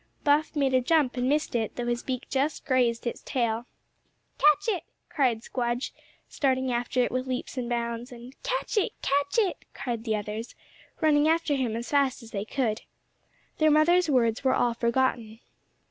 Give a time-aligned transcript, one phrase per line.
[0.23, 3.67] Buff made a jump and missed it, though his beak just grazed its tail.
[4.39, 5.91] "Catch it!" cried Squdge,
[6.27, 8.93] starting after it with leaps and bounds; and—"Catch it!
[9.03, 10.55] catch it!" cried the others,
[11.01, 12.81] running after him as fast as they could.
[13.59, 15.39] Their mother's words were all forgotten.